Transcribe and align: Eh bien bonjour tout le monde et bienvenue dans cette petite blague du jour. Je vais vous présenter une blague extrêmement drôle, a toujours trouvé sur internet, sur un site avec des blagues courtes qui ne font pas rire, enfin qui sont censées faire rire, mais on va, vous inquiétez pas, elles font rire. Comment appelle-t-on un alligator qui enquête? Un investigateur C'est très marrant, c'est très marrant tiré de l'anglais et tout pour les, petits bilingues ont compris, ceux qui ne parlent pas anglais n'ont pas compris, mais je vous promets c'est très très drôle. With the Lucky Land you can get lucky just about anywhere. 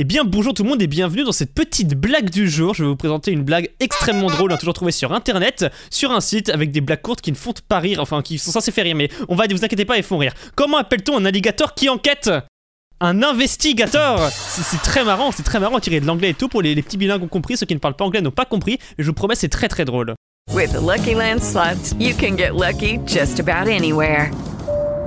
Eh 0.00 0.04
bien 0.04 0.22
bonjour 0.22 0.54
tout 0.54 0.62
le 0.62 0.68
monde 0.68 0.80
et 0.80 0.86
bienvenue 0.86 1.24
dans 1.24 1.32
cette 1.32 1.52
petite 1.52 1.96
blague 1.96 2.30
du 2.30 2.48
jour. 2.48 2.72
Je 2.72 2.84
vais 2.84 2.88
vous 2.88 2.94
présenter 2.94 3.32
une 3.32 3.42
blague 3.42 3.68
extrêmement 3.80 4.28
drôle, 4.28 4.52
a 4.52 4.56
toujours 4.56 4.72
trouvé 4.72 4.92
sur 4.92 5.12
internet, 5.12 5.66
sur 5.90 6.12
un 6.12 6.20
site 6.20 6.50
avec 6.50 6.70
des 6.70 6.80
blagues 6.80 7.02
courtes 7.02 7.20
qui 7.20 7.32
ne 7.32 7.36
font 7.36 7.52
pas 7.68 7.80
rire, 7.80 7.98
enfin 7.98 8.22
qui 8.22 8.38
sont 8.38 8.52
censées 8.52 8.70
faire 8.70 8.84
rire, 8.84 8.94
mais 8.94 9.10
on 9.28 9.34
va, 9.34 9.46
vous 9.50 9.64
inquiétez 9.64 9.84
pas, 9.84 9.96
elles 9.96 10.04
font 10.04 10.18
rire. 10.18 10.34
Comment 10.54 10.76
appelle-t-on 10.76 11.16
un 11.16 11.24
alligator 11.24 11.74
qui 11.74 11.88
enquête? 11.88 12.30
Un 13.00 13.24
investigateur 13.24 14.30
C'est 14.30 14.80
très 14.82 15.02
marrant, 15.02 15.32
c'est 15.32 15.42
très 15.42 15.58
marrant 15.58 15.80
tiré 15.80 15.98
de 15.98 16.06
l'anglais 16.06 16.30
et 16.30 16.34
tout 16.34 16.46
pour 16.46 16.62
les, 16.62 16.80
petits 16.80 16.96
bilingues 16.96 17.24
ont 17.24 17.28
compris, 17.28 17.56
ceux 17.56 17.66
qui 17.66 17.74
ne 17.74 17.80
parlent 17.80 17.96
pas 17.96 18.04
anglais 18.04 18.20
n'ont 18.20 18.30
pas 18.30 18.44
compris, 18.44 18.78
mais 18.98 19.02
je 19.02 19.08
vous 19.08 19.14
promets 19.14 19.34
c'est 19.34 19.48
très 19.48 19.66
très 19.66 19.84
drôle. 19.84 20.14
With 20.54 20.70
the 20.70 20.80
Lucky 20.80 21.14
Land 21.14 21.40
you 21.98 22.14
can 22.14 22.36
get 22.36 22.54
lucky 22.54 23.00
just 23.04 23.40
about 23.40 23.68
anywhere. 23.68 24.30